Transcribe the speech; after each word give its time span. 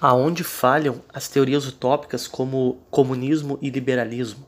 aonde 0.00 0.44
falham 0.44 1.02
as 1.12 1.28
teorias 1.28 1.66
utópicas 1.66 2.26
como 2.26 2.80
comunismo 2.90 3.58
e 3.60 3.70
liberalismo. 3.70 4.46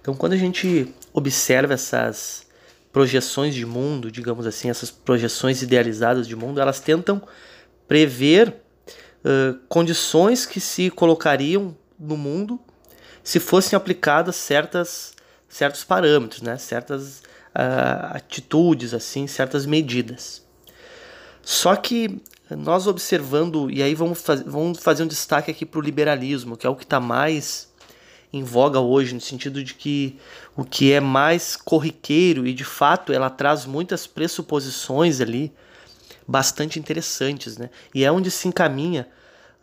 Então, 0.00 0.14
quando 0.14 0.34
a 0.34 0.36
gente 0.36 0.94
observa 1.12 1.74
essas 1.74 2.46
projeções 2.92 3.54
de 3.54 3.66
mundo, 3.66 4.10
digamos 4.10 4.46
assim, 4.46 4.70
essas 4.70 4.90
projeções 4.90 5.62
idealizadas 5.62 6.28
de 6.28 6.36
mundo, 6.36 6.60
elas 6.60 6.80
tentam 6.80 7.22
prever 7.88 8.48
uh, 9.24 9.58
condições 9.68 10.46
que 10.46 10.60
se 10.60 10.90
colocariam 10.90 11.76
no 11.98 12.16
mundo 12.16 12.60
se 13.24 13.40
fossem 13.40 13.74
aplicadas 13.74 14.36
certas, 14.36 15.14
certos 15.48 15.82
parâmetros, 15.82 16.42
né? 16.42 16.58
certas 16.58 17.20
uh, 17.54 18.14
atitudes, 18.14 18.92
assim, 18.92 19.26
certas 19.26 19.64
medidas. 19.64 20.44
Só 21.42 21.74
que 21.74 22.22
nós 22.50 22.86
observando, 22.86 23.70
e 23.70 23.82
aí 23.82 23.94
vamos, 23.94 24.20
faz, 24.20 24.42
vamos 24.42 24.78
fazer 24.78 25.02
um 25.02 25.06
destaque 25.06 25.50
aqui 25.50 25.64
para 25.64 25.78
o 25.78 25.82
liberalismo, 25.82 26.56
que 26.56 26.66
é 26.66 26.70
o 26.70 26.76
que 26.76 26.84
está 26.84 27.00
mais 27.00 27.72
em 28.32 28.42
voga 28.42 28.80
hoje, 28.80 29.14
no 29.14 29.20
sentido 29.20 29.62
de 29.62 29.74
que 29.74 30.18
o 30.56 30.64
que 30.64 30.92
é 30.92 31.00
mais 31.00 31.56
corriqueiro 31.56 32.46
e 32.46 32.52
de 32.52 32.64
fato 32.64 33.12
ela 33.12 33.30
traz 33.30 33.64
muitas 33.64 34.06
pressuposições 34.06 35.20
ali 35.20 35.52
bastante 36.26 36.78
interessantes, 36.78 37.56
né? 37.56 37.70
E 37.94 38.04
é 38.04 38.10
onde 38.10 38.30
se 38.30 38.48
encaminha 38.48 39.08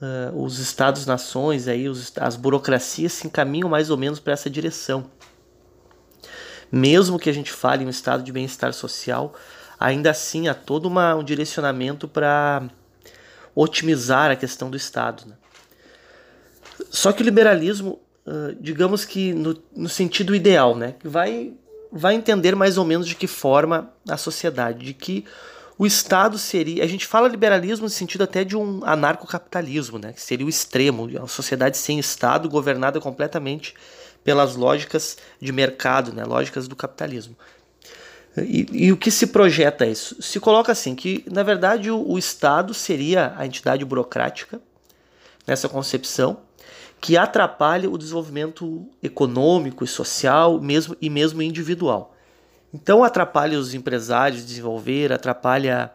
uh, 0.01 0.41
os 0.41 0.59
estados-nações, 0.59 1.67
aí 1.67 1.89
os, 1.89 2.13
as 2.17 2.35
burocracias 2.35 3.13
se 3.13 3.27
encaminham 3.27 3.69
mais 3.69 3.89
ou 3.89 3.97
menos 3.97 4.19
para 4.19 4.33
essa 4.33 4.49
direção. 4.49 5.05
Mesmo 6.71 7.19
que 7.19 7.29
a 7.29 7.33
gente 7.33 7.51
fale 7.51 7.83
em 7.83 7.87
um 7.87 7.89
estado 7.89 8.23
de 8.23 8.31
bem-estar 8.31 8.73
social, 8.73 9.33
ainda 9.81 10.11
assim 10.11 10.47
há 10.47 10.53
todo 10.53 10.85
uma, 10.85 11.15
um 11.15 11.23
direcionamento 11.23 12.07
para 12.07 12.63
otimizar 13.55 14.29
a 14.29 14.35
questão 14.35 14.69
do 14.69 14.77
Estado. 14.77 15.23
Né? 15.25 15.35
Só 16.91 17.11
que 17.11 17.23
o 17.23 17.25
liberalismo, 17.25 17.99
digamos 18.59 19.03
que 19.03 19.33
no, 19.33 19.61
no, 19.75 19.89
sentido 19.89 20.35
ideal, 20.35 20.75
né, 20.75 20.95
vai, 21.03 21.53
vai 21.91 22.13
entender 22.13 22.55
mais 22.55 22.77
ou 22.77 22.85
menos 22.85 23.07
de 23.07 23.15
que 23.15 23.25
forma 23.25 23.91
a 24.07 24.17
sociedade, 24.17 24.85
de 24.85 24.93
que 24.93 25.25
o 25.79 25.85
Estado 25.85 26.37
seria. 26.37 26.83
A 26.83 26.87
gente 26.87 27.07
fala 27.07 27.27
liberalismo 27.27 27.85
no 27.85 27.89
sentido 27.89 28.23
até 28.23 28.43
de 28.43 28.55
um 28.55 28.81
anarcocapitalismo, 28.85 29.97
né, 29.97 30.13
que 30.13 30.21
seria 30.21 30.45
o 30.45 30.49
extremo, 30.49 31.05
uma 31.07 31.27
sociedade 31.27 31.75
sem 31.75 31.97
Estado, 31.97 32.47
governada 32.47 33.01
completamente 33.01 33.73
pelas 34.23 34.55
lógicas 34.55 35.17
de 35.41 35.51
mercado, 35.51 36.13
né, 36.13 36.23
lógicas 36.23 36.67
do 36.67 36.75
capitalismo. 36.75 37.35
E, 38.37 38.85
e, 38.85 38.91
o 38.91 38.97
que 38.97 39.11
se 39.11 39.27
projeta 39.27 39.85
isso? 39.85 40.21
Se 40.21 40.39
coloca 40.39 40.71
assim, 40.71 40.95
que 40.95 41.25
na 41.29 41.43
verdade 41.43 41.91
o, 41.91 42.01
o, 42.11 42.17
Estado 42.17 42.73
seria 42.73 43.33
a 43.35 43.45
entidade 43.45 43.83
burocrática, 43.83 44.61
nessa 45.45 45.67
concepção, 45.67 46.37
que 47.01 47.17
atrapalha 47.17 47.89
o 47.89 47.97
desenvolvimento 47.97 48.87
econômico 49.03 49.83
e 49.83 49.87
social 49.87 50.61
mesmo, 50.61 50.95
e 51.01 51.09
mesmo 51.09 51.41
individual. 51.41 52.15
Então 52.73 53.03
atrapalha 53.03 53.59
os 53.59 53.73
empresários 53.73 54.41
de 54.41 54.47
desenvolver, 54.47 55.11
atrapalha 55.11 55.91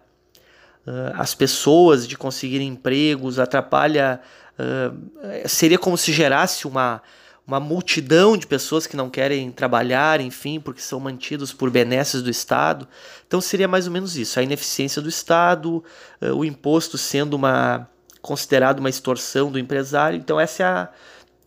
uh, 0.86 1.12
as 1.14 1.34
pessoas 1.34 2.06
de 2.06 2.18
conseguirem 2.18 2.68
empregos, 2.68 3.38
atrapalha. 3.38 4.20
Uh, 4.58 5.48
seria 5.48 5.78
como 5.78 5.96
se 5.96 6.12
gerasse 6.12 6.66
uma, 6.66 7.00
uma 7.46 7.60
multidão 7.60 8.36
de 8.36 8.46
pessoas 8.46 8.86
que 8.86 8.96
não 8.96 9.08
querem 9.08 9.52
trabalhar, 9.52 10.20
enfim, 10.20 10.58
porque 10.58 10.80
são 10.80 10.98
mantidos 10.98 11.52
por 11.52 11.70
benesses 11.70 12.20
do 12.20 12.28
Estado. 12.28 12.88
Então 13.26 13.40
seria 13.40 13.68
mais 13.68 13.86
ou 13.86 13.92
menos 13.92 14.16
isso: 14.16 14.40
a 14.40 14.42
ineficiência 14.42 15.00
do 15.00 15.08
Estado, 15.08 15.84
uh, 16.20 16.34
o 16.34 16.44
imposto 16.44 16.98
sendo 16.98 17.34
uma 17.34 17.88
considerado 18.20 18.80
uma 18.80 18.90
extorsão 18.90 19.52
do 19.52 19.58
empresário. 19.58 20.18
Então 20.18 20.40
essa 20.40 20.62
é 20.62 20.66
a, 20.66 20.88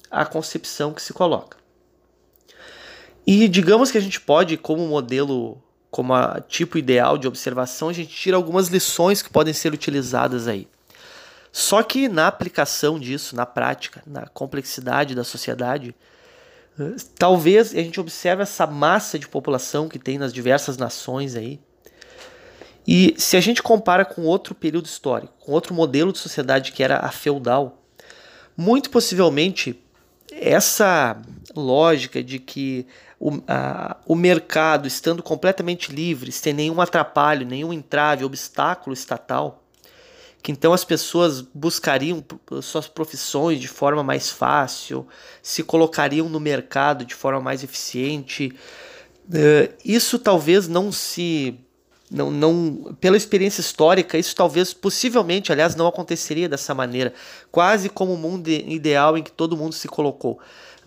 a 0.09 0.25
concepção 0.25 0.93
que 0.93 1.01
se 1.01 1.11
coloca. 1.11 1.57
E 3.27 3.49
digamos 3.49 3.91
que 3.91 3.97
a 3.97 4.01
gente 4.01 4.21
pode, 4.21 4.55
como 4.55 4.87
modelo, 4.87 5.61
como 5.91 6.13
a 6.13 6.39
tipo 6.39 6.77
ideal 6.77 7.17
de 7.17 7.27
observação, 7.27 7.89
a 7.89 7.93
gente 7.93 8.15
tira 8.15 8.37
algumas 8.37 8.69
lições 8.69 9.21
que 9.21 9.29
podem 9.29 9.53
ser 9.53 9.73
utilizadas 9.73 10.47
aí. 10.47 10.65
Só 11.59 11.83
que 11.83 12.07
na 12.07 12.25
aplicação 12.25 12.97
disso, 12.97 13.35
na 13.35 13.45
prática, 13.45 14.01
na 14.07 14.25
complexidade 14.27 15.13
da 15.13 15.25
sociedade, 15.25 15.93
talvez 17.17 17.73
a 17.73 17.81
gente 17.81 17.99
observe 17.99 18.41
essa 18.41 18.65
massa 18.65 19.19
de 19.19 19.27
população 19.27 19.89
que 19.89 19.99
tem 19.99 20.17
nas 20.17 20.31
diversas 20.31 20.77
nações 20.77 21.35
aí. 21.35 21.59
E 22.87 23.13
se 23.17 23.35
a 23.35 23.41
gente 23.41 23.61
compara 23.61 24.05
com 24.05 24.21
outro 24.21 24.55
período 24.55 24.85
histórico, 24.85 25.33
com 25.37 25.51
outro 25.51 25.73
modelo 25.73 26.13
de 26.13 26.19
sociedade 26.19 26.71
que 26.71 26.81
era 26.81 26.99
a 26.99 27.11
feudal, 27.11 27.83
muito 28.55 28.89
possivelmente 28.89 29.83
essa 30.31 31.21
lógica 31.53 32.23
de 32.23 32.39
que 32.39 32.87
o, 33.19 33.31
a, 33.49 33.97
o 34.05 34.15
mercado 34.15 34.87
estando 34.87 35.21
completamente 35.21 35.91
livre, 35.91 36.31
sem 36.31 36.53
nenhum 36.53 36.79
atrapalho, 36.79 37.45
nenhum 37.45 37.73
entrave, 37.73 38.23
obstáculo 38.23 38.93
estatal, 38.93 39.65
que 40.41 40.51
então 40.51 40.71
as 40.71 40.85
pessoas 40.85 41.41
buscariam 41.41 42.23
suas 42.61 42.87
profissões 42.87 43.59
de 43.59 43.67
forma 43.67 44.03
mais 44.03 44.29
fácil, 44.29 45.05
se 45.41 45.63
colocariam 45.63 46.29
no 46.29 46.39
mercado 46.39 47.03
de 47.03 47.13
forma 47.13 47.41
mais 47.41 47.63
eficiente. 47.63 48.53
Uh, 49.27 49.73
isso 49.83 50.17
talvez 50.17 50.67
não 50.67 50.91
se. 50.91 51.59
Não, 52.09 52.31
não, 52.31 52.97
pela 52.99 53.15
experiência 53.15 53.61
histórica, 53.61 54.17
isso 54.17 54.35
talvez, 54.35 54.73
possivelmente, 54.73 55.51
aliás, 55.51 55.75
não 55.75 55.85
aconteceria 55.85 56.49
dessa 56.49 56.73
maneira, 56.73 57.13
quase 57.51 57.87
como 57.87 58.13
o 58.13 58.17
mundo 58.17 58.49
ideal 58.49 59.15
em 59.15 59.21
que 59.21 59.31
todo 59.31 59.55
mundo 59.55 59.75
se 59.75 59.87
colocou 59.87 60.39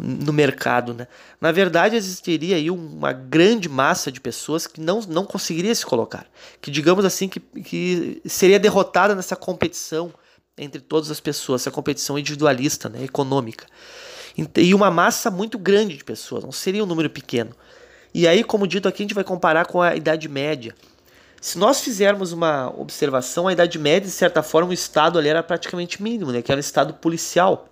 no 0.03 0.33
mercado. 0.33 0.93
Né? 0.93 1.07
Na 1.41 1.53
verdade, 1.53 1.95
existiria 1.95 2.57
aí 2.57 2.71
uma 2.71 3.13
grande 3.13 3.69
massa 3.69 4.11
de 4.11 4.21
pessoas 4.21 4.67
que 4.67 4.81
não, 4.81 5.01
não 5.01 5.25
conseguiria 5.25 5.75
se 5.75 5.87
colocar, 5.87 6.27
que 6.61 6.71
digamos 6.71 7.05
assim, 7.05 7.29
que, 7.29 7.39
que 7.41 8.21
seria 8.27 8.59
derrotada 8.59 9.15
nessa 9.15 9.37
competição 9.37 10.12
entre 10.59 10.81
todas 10.81 11.11
as 11.11 11.21
pessoas, 11.21 11.62
essa 11.62 11.71
competição 11.71 12.19
individualista, 12.19 12.89
né, 12.89 13.05
econômica. 13.05 13.67
E 14.57 14.75
uma 14.75 14.91
massa 14.91 15.31
muito 15.31 15.59
grande 15.59 15.97
de 15.97 16.05
pessoas, 16.05 16.43
não 16.43 16.53
seria 16.53 16.83
um 16.83 16.87
número 16.87 17.09
pequeno. 17.09 17.55
E 18.15 18.27
aí, 18.27 18.45
como 18.45 18.67
dito 18.67 18.89
aqui, 18.89 19.03
a 19.03 19.05
gente 19.05 19.15
vai 19.15 19.25
comparar 19.25 19.67
com 19.67 19.81
a 19.81 19.95
Idade 19.95 20.29
Média. 20.29 20.75
Se 21.41 21.59
nós 21.59 21.81
fizermos 21.81 22.33
uma 22.33 22.73
observação, 22.79 23.49
a 23.49 23.53
Idade 23.53 23.79
Média, 23.79 24.09
de 24.09 24.15
certa 24.15 24.43
forma, 24.43 24.71
o 24.71 24.75
Estado 24.75 25.19
ali 25.19 25.29
era 25.29 25.43
praticamente 25.43 26.03
mínimo, 26.03 26.31
né? 26.31 26.43
que 26.43 26.53
era 26.53 26.59
um 26.59 26.61
Estado 26.61 26.95
policial 26.95 27.72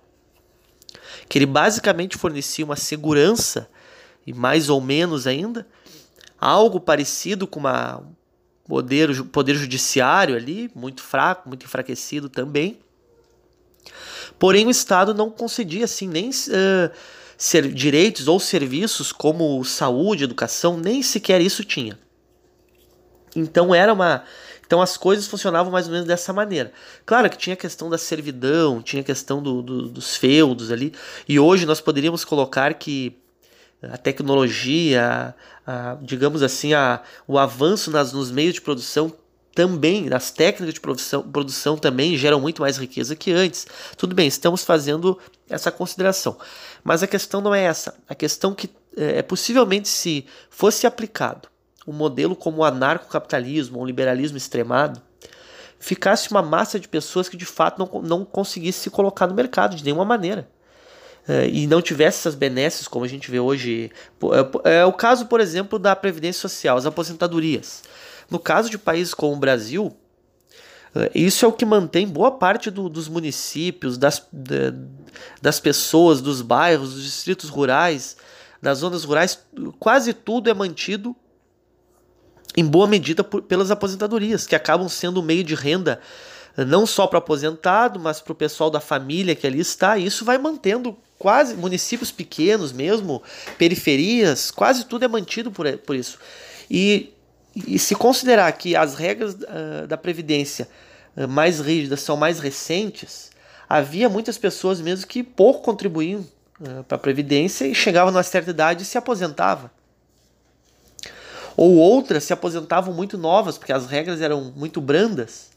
que 1.31 1.37
ele 1.37 1.45
basicamente 1.45 2.17
fornecia 2.17 2.65
uma 2.65 2.75
segurança 2.75 3.69
e 4.27 4.33
mais 4.33 4.67
ou 4.67 4.81
menos 4.81 5.25
ainda 5.25 5.65
algo 6.37 6.77
parecido 6.77 7.47
com 7.47 7.61
uma 7.61 8.03
poder, 8.67 9.23
poder 9.27 9.55
judiciário 9.55 10.35
ali, 10.35 10.69
muito 10.75 11.01
fraco, 11.01 11.47
muito 11.47 11.65
enfraquecido 11.65 12.27
também. 12.27 12.79
Porém, 14.37 14.67
o 14.67 14.69
Estado 14.69 15.13
não 15.13 15.29
concedia 15.29 15.85
assim 15.85 16.05
nem 16.05 16.31
uh, 16.31 16.91
ser, 17.37 17.73
direitos 17.73 18.27
ou 18.27 18.37
serviços 18.37 19.13
como 19.13 19.63
saúde, 19.63 20.25
educação, 20.25 20.75
nem 20.75 21.01
sequer 21.01 21.39
isso 21.39 21.63
tinha. 21.63 21.97
Então 23.33 23.73
era 23.73 23.93
uma 23.93 24.25
então 24.71 24.81
as 24.81 24.95
coisas 24.95 25.27
funcionavam 25.27 25.69
mais 25.69 25.87
ou 25.87 25.91
menos 25.91 26.07
dessa 26.07 26.31
maneira. 26.31 26.71
Claro 27.05 27.29
que 27.29 27.37
tinha 27.37 27.55
a 27.55 27.57
questão 27.57 27.89
da 27.89 27.97
servidão, 27.97 28.81
tinha 28.81 29.01
a 29.01 29.03
questão 29.03 29.43
do, 29.43 29.61
do, 29.61 29.89
dos 29.89 30.15
feudos 30.15 30.71
ali, 30.71 30.93
e 31.27 31.37
hoje 31.37 31.65
nós 31.65 31.81
poderíamos 31.81 32.23
colocar 32.23 32.73
que 32.75 33.17
a 33.83 33.97
tecnologia, 33.97 35.35
a, 35.67 35.97
digamos 36.01 36.41
assim, 36.41 36.73
a, 36.73 37.01
o 37.27 37.37
avanço 37.37 37.91
nas, 37.91 38.13
nos 38.13 38.31
meios 38.31 38.53
de 38.53 38.61
produção 38.61 39.13
também, 39.53 40.07
as 40.13 40.31
técnicas 40.31 40.73
de 40.73 40.79
produção, 40.79 41.21
produção 41.21 41.75
também 41.75 42.15
geram 42.15 42.39
muito 42.39 42.61
mais 42.61 42.77
riqueza 42.77 43.13
que 43.13 43.33
antes. 43.33 43.67
Tudo 43.97 44.15
bem, 44.15 44.29
estamos 44.29 44.63
fazendo 44.63 45.19
essa 45.49 45.69
consideração. 45.69 46.37
Mas 46.81 47.03
a 47.03 47.07
questão 47.07 47.41
não 47.41 47.53
é 47.53 47.63
essa. 47.63 47.93
A 48.07 48.15
questão 48.15 48.55
que 48.55 48.69
é, 48.95 49.17
é 49.17 49.21
possivelmente 49.21 49.89
se 49.89 50.25
fosse 50.49 50.87
aplicado 50.87 51.51
um 51.87 51.93
modelo 51.93 52.35
como 52.35 52.57
o 52.57 52.63
anarcocapitalismo 52.63 53.79
ou 53.79 53.85
liberalismo 53.85 54.37
extremado, 54.37 55.01
ficasse 55.79 56.29
uma 56.29 56.41
massa 56.41 56.79
de 56.79 56.87
pessoas 56.87 57.27
que 57.27 57.35
de 57.35 57.45
fato 57.45 57.79
não, 57.79 58.01
não 58.01 58.23
conseguisse 58.23 58.79
se 58.79 58.89
colocar 58.89 59.27
no 59.27 59.33
mercado 59.33 59.75
de 59.75 59.83
nenhuma 59.83 60.05
maneira. 60.05 60.47
É, 61.27 61.47
e 61.47 61.67
não 61.67 61.81
tivesse 61.81 62.19
essas 62.19 62.35
benesses 62.35 62.87
como 62.87 63.05
a 63.05 63.07
gente 63.07 63.29
vê 63.29 63.39
hoje. 63.39 63.91
É, 64.63 64.79
é 64.79 64.85
o 64.85 64.93
caso, 64.93 65.27
por 65.27 65.39
exemplo, 65.39 65.77
da 65.77 65.95
Previdência 65.95 66.41
Social, 66.41 66.77
as 66.77 66.85
aposentadorias. 66.85 67.83
No 68.29 68.39
caso 68.39 68.69
de 68.69 68.77
países 68.77 69.13
como 69.13 69.33
o 69.33 69.39
Brasil, 69.39 69.95
é, 70.95 71.11
isso 71.13 71.45
é 71.45 71.47
o 71.47 71.53
que 71.53 71.65
mantém 71.65 72.07
boa 72.07 72.31
parte 72.31 72.71
do, 72.71 72.89
dos 72.89 73.07
municípios, 73.07 73.97
das, 73.97 74.27
das 75.41 75.59
pessoas, 75.59 76.21
dos 76.21 76.41
bairros, 76.41 76.93
dos 76.93 77.03
distritos 77.03 77.49
rurais, 77.49 78.17
das 78.61 78.79
zonas 78.79 79.03
rurais, 79.03 79.39
quase 79.79 80.13
tudo 80.13 80.49
é 80.49 80.53
mantido 80.53 81.15
em 82.55 82.65
boa 82.65 82.87
medida 82.87 83.23
por, 83.23 83.41
pelas 83.41 83.71
aposentadorias, 83.71 84.45
que 84.45 84.55
acabam 84.55 84.89
sendo 84.89 85.21
um 85.21 85.23
meio 85.23 85.43
de 85.43 85.55
renda 85.55 85.99
não 86.57 86.85
só 86.85 87.07
para 87.07 87.19
aposentado, 87.19 87.99
mas 87.99 88.19
para 88.19 88.33
o 88.33 88.35
pessoal 88.35 88.69
da 88.69 88.79
família 88.79 89.35
que 89.35 89.47
ali 89.47 89.59
está. 89.59 89.97
E 89.97 90.05
isso 90.05 90.25
vai 90.25 90.37
mantendo 90.37 90.97
quase 91.17 91.55
municípios 91.55 92.11
pequenos 92.11 92.71
mesmo, 92.71 93.21
periferias, 93.57 94.51
quase 94.51 94.85
tudo 94.85 95.05
é 95.05 95.07
mantido 95.07 95.51
por, 95.51 95.71
por 95.79 95.95
isso. 95.95 96.17
E, 96.69 97.13
e 97.55 97.77
se 97.77 97.95
considerar 97.95 98.51
que 98.53 98.75
as 98.75 98.95
regras 98.95 99.35
uh, 99.35 99.87
da 99.87 99.97
Previdência 99.97 100.67
uh, 101.15 101.27
mais 101.27 101.59
rígidas 101.59 102.01
são 102.01 102.17
mais 102.17 102.39
recentes, 102.39 103.29
havia 103.69 104.09
muitas 104.09 104.37
pessoas 104.37 104.81
mesmo 104.81 105.07
que 105.07 105.21
pouco 105.21 105.61
contribuíam 105.61 106.25
uh, 106.59 106.83
para 106.85 106.95
a 106.95 106.99
Previdência 106.99 107.65
e 107.65 107.75
chegavam 107.75 108.11
numa 108.11 108.23
certa 108.23 108.49
idade 108.49 108.83
e 108.83 108.85
se 108.85 108.97
aposentava. 108.97 109.71
Ou 111.61 111.75
outras 111.75 112.23
se 112.23 112.33
aposentavam 112.33 112.91
muito 112.91 113.19
novas, 113.19 113.55
porque 113.55 113.71
as 113.71 113.85
regras 113.85 114.19
eram 114.19 114.51
muito 114.55 114.81
brandas, 114.81 115.51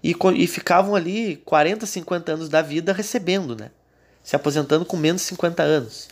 e, 0.00 0.14
e 0.36 0.46
ficavam 0.46 0.94
ali 0.94 1.42
40, 1.44 1.86
50 1.86 2.32
anos 2.32 2.48
da 2.48 2.62
vida 2.62 2.92
recebendo, 2.92 3.56
né? 3.56 3.72
se 4.22 4.36
aposentando 4.36 4.84
com 4.84 4.96
menos 4.96 5.22
de 5.22 5.26
50 5.26 5.60
anos. 5.60 6.08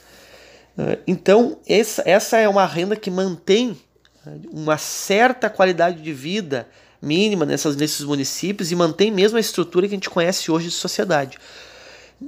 Ah, 0.76 0.98
então, 1.06 1.56
essa, 1.68 2.02
essa 2.04 2.36
é 2.36 2.48
uma 2.48 2.66
renda 2.66 2.96
que 2.96 3.12
mantém 3.12 3.78
ah, 4.26 4.30
uma 4.50 4.76
certa 4.76 5.48
qualidade 5.48 6.02
de 6.02 6.12
vida 6.12 6.66
mínima 7.00 7.46
nessas, 7.46 7.76
nesses 7.76 8.04
municípios 8.04 8.72
e 8.72 8.74
mantém 8.74 9.08
mesmo 9.08 9.36
a 9.36 9.40
estrutura 9.40 9.86
que 9.86 9.94
a 9.94 9.96
gente 9.96 10.10
conhece 10.10 10.50
hoje 10.50 10.66
de 10.66 10.74
sociedade. 10.74 11.38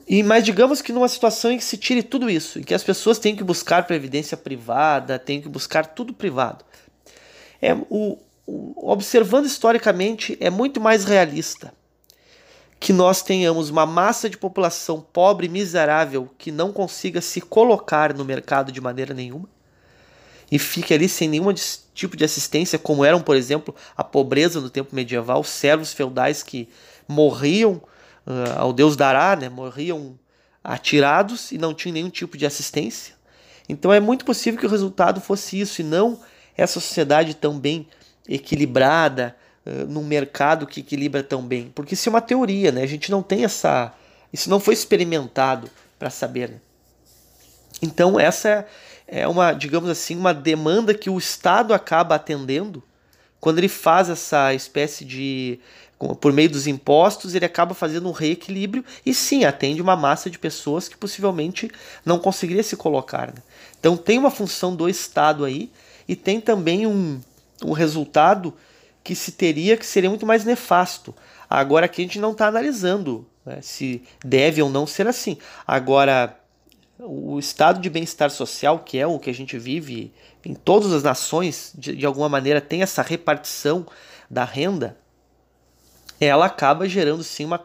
E 0.06 0.22
mas 0.22 0.44
digamos 0.44 0.80
que 0.80 0.92
numa 0.92 1.08
situação 1.08 1.50
em 1.50 1.58
que 1.58 1.64
se 1.64 1.76
tire 1.76 2.04
tudo 2.04 2.30
isso, 2.30 2.60
em 2.60 2.62
que 2.62 2.72
as 2.72 2.84
pessoas 2.84 3.18
têm 3.18 3.34
que 3.34 3.42
buscar 3.42 3.84
previdência 3.84 4.36
privada, 4.36 5.18
têm 5.18 5.42
que 5.42 5.48
buscar 5.48 5.84
tudo 5.86 6.14
privado. 6.14 6.64
É 7.60 7.74
o, 7.74 8.18
o 8.46 8.90
observando 8.90 9.46
historicamente 9.46 10.36
é 10.40 10.50
muito 10.50 10.80
mais 10.80 11.04
realista 11.04 11.72
que 12.78 12.92
nós 12.94 13.22
tenhamos 13.22 13.68
uma 13.68 13.84
massa 13.84 14.28
de 14.30 14.38
população 14.38 15.04
pobre 15.12 15.46
e 15.46 15.50
miserável 15.50 16.30
que 16.38 16.50
não 16.50 16.72
consiga 16.72 17.20
se 17.20 17.40
colocar 17.40 18.14
no 18.14 18.24
mercado 18.24 18.72
de 18.72 18.80
maneira 18.80 19.12
nenhuma 19.12 19.46
e 20.50 20.58
fique 20.58 20.92
ali 20.92 21.08
sem 21.08 21.28
nenhum 21.28 21.52
tipo 21.94 22.16
de 22.16 22.24
assistência, 22.24 22.78
como 22.78 23.04
eram, 23.04 23.20
por 23.20 23.36
exemplo, 23.36 23.74
a 23.96 24.02
pobreza 24.02 24.60
no 24.60 24.68
tempo 24.68 24.96
medieval, 24.96 25.44
servos 25.44 25.92
feudais 25.92 26.42
que 26.42 26.68
morriam 27.06 27.74
uh, 28.26 28.58
ao 28.58 28.72
Deus 28.72 28.96
dará, 28.96 29.36
né? 29.36 29.48
morriam 29.48 30.18
atirados 30.64 31.52
e 31.52 31.58
não 31.58 31.72
tinham 31.72 31.94
nenhum 31.94 32.10
tipo 32.10 32.36
de 32.36 32.46
assistência. 32.46 33.14
Então 33.68 33.92
é 33.92 34.00
muito 34.00 34.24
possível 34.24 34.58
que 34.58 34.66
o 34.66 34.70
resultado 34.70 35.20
fosse 35.20 35.60
isso 35.60 35.80
e 35.80 35.84
não 35.84 36.18
essa 36.56 36.80
sociedade 36.80 37.34
tão 37.34 37.58
bem 37.58 37.86
equilibrada, 38.28 39.36
uh, 39.66 39.86
num 39.86 40.04
mercado 40.04 40.66
que 40.66 40.80
equilibra 40.80 41.22
tão 41.22 41.42
bem. 41.42 41.70
Porque 41.74 41.94
isso 41.94 42.08
é 42.08 42.10
uma 42.10 42.20
teoria, 42.20 42.70
né? 42.70 42.82
A 42.82 42.86
gente 42.86 43.10
não 43.10 43.22
tem 43.22 43.44
essa. 43.44 43.92
Isso 44.32 44.48
não 44.48 44.60
foi 44.60 44.74
experimentado 44.74 45.68
para 45.98 46.10
saber. 46.10 46.50
Né? 46.50 46.56
Então, 47.82 48.18
essa 48.18 48.66
é 49.06 49.26
uma, 49.26 49.52
digamos 49.52 49.90
assim, 49.90 50.16
uma 50.16 50.32
demanda 50.32 50.94
que 50.94 51.10
o 51.10 51.18
Estado 51.18 51.74
acaba 51.74 52.14
atendendo 52.14 52.82
quando 53.40 53.58
ele 53.58 53.68
faz 53.68 54.08
essa 54.08 54.54
espécie 54.54 55.04
de. 55.04 55.58
Por 56.18 56.32
meio 56.32 56.48
dos 56.48 56.66
impostos, 56.66 57.34
ele 57.34 57.44
acaba 57.44 57.74
fazendo 57.74 58.08
um 58.08 58.12
reequilíbrio 58.12 58.82
e 59.04 59.12
sim 59.12 59.44
atende 59.44 59.82
uma 59.82 59.94
massa 59.94 60.30
de 60.30 60.38
pessoas 60.38 60.88
que 60.88 60.96
possivelmente 60.96 61.70
não 62.06 62.18
conseguiria 62.18 62.62
se 62.62 62.74
colocar. 62.74 63.26
Né? 63.26 63.42
Então 63.78 63.98
tem 63.98 64.18
uma 64.18 64.30
função 64.30 64.74
do 64.74 64.88
Estado 64.88 65.44
aí 65.44 65.70
e 66.08 66.16
tem 66.16 66.40
também 66.40 66.86
um, 66.86 67.20
um 67.64 67.72
resultado 67.72 68.54
que 69.02 69.14
se 69.14 69.32
teria 69.32 69.76
que 69.76 69.86
seria 69.86 70.10
muito 70.10 70.26
mais 70.26 70.44
nefasto. 70.44 71.14
Agora 71.48 71.86
aqui 71.86 72.02
a 72.02 72.04
gente 72.04 72.18
não 72.18 72.32
está 72.32 72.48
analisando 72.48 73.26
né, 73.44 73.58
se 73.62 74.02
deve 74.24 74.62
ou 74.62 74.70
não 74.70 74.86
ser 74.86 75.06
assim. 75.06 75.38
Agora, 75.66 76.38
o 76.98 77.38
estado 77.38 77.80
de 77.80 77.88
bem-estar 77.88 78.30
social, 78.30 78.80
que 78.80 78.98
é 78.98 79.06
o 79.06 79.18
que 79.18 79.30
a 79.30 79.34
gente 79.34 79.58
vive 79.58 80.12
em 80.44 80.54
todas 80.54 80.92
as 80.92 81.02
nações, 81.02 81.72
de, 81.74 81.96
de 81.96 82.06
alguma 82.06 82.28
maneira 82.28 82.60
tem 82.60 82.82
essa 82.82 83.02
repartição 83.02 83.86
da 84.28 84.44
renda, 84.44 84.96
ela 86.20 86.46
acaba 86.46 86.88
gerando 86.88 87.24
sim 87.24 87.44
uma, 87.44 87.58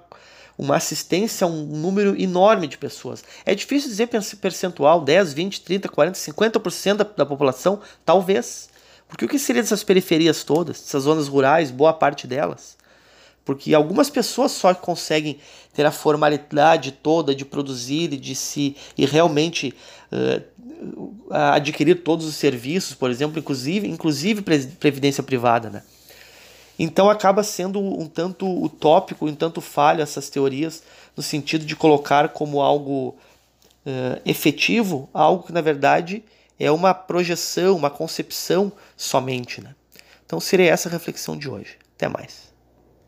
uma 0.57 0.75
assistência 0.75 1.45
a 1.45 1.49
um 1.49 1.65
número 1.65 2.19
enorme 2.19 2.67
de 2.67 2.77
pessoas. 2.77 3.23
É 3.45 3.53
difícil 3.53 3.89
dizer 3.89 4.09
percentual, 4.41 5.01
10, 5.01 5.33
20, 5.33 5.61
30, 5.61 5.89
40, 5.89 6.17
50% 6.17 6.95
da, 6.95 7.03
da 7.03 7.25
população, 7.25 7.81
talvez. 8.05 8.69
Porque 9.07 9.25
o 9.25 9.27
que 9.27 9.37
seria 9.37 9.61
dessas 9.61 9.83
periferias 9.83 10.43
todas, 10.43 10.79
dessas 10.79 11.03
zonas 11.03 11.27
rurais, 11.27 11.71
boa 11.71 11.93
parte 11.93 12.25
delas? 12.25 12.75
Porque 13.43 13.75
algumas 13.75 14.09
pessoas 14.09 14.51
só 14.51 14.73
conseguem 14.73 15.37
ter 15.73 15.85
a 15.85 15.91
formalidade 15.91 16.91
toda 16.91 17.35
de 17.35 17.45
produzir 17.45 18.11
e 18.11 18.17
de 18.17 18.33
se 18.33 18.75
e 18.97 19.05
realmente 19.05 19.71
uh, 20.11 20.43
adquirir 21.29 22.01
todos 22.01 22.25
os 22.25 22.35
serviços, 22.35 22.95
por 22.95 23.11
exemplo, 23.11 23.37
inclusive, 23.37 23.87
inclusive 23.87 24.41
previdência 24.79 25.21
privada, 25.21 25.69
né? 25.69 25.83
Então 26.77 27.09
acaba 27.09 27.43
sendo 27.43 27.79
um 27.79 28.07
tanto 28.07 28.45
utópico, 28.63 29.27
um 29.27 29.35
tanto 29.35 29.61
falho 29.61 30.01
essas 30.01 30.29
teorias 30.29 30.83
no 31.15 31.23
sentido 31.23 31.65
de 31.65 31.75
colocar 31.75 32.29
como 32.29 32.61
algo 32.61 33.15
uh, 33.85 34.21
efetivo 34.25 35.09
algo 35.13 35.43
que 35.43 35.53
na 35.53 35.61
verdade 35.61 36.23
é 36.59 36.71
uma 36.71 36.93
projeção, 36.93 37.75
uma 37.75 37.89
concepção 37.89 38.71
somente. 38.97 39.61
Né? 39.61 39.73
Então 40.25 40.39
seria 40.39 40.71
essa 40.71 40.89
a 40.89 40.91
reflexão 40.91 41.37
de 41.37 41.49
hoje. 41.49 41.77
Até 41.95 42.07
mais. 42.07 42.54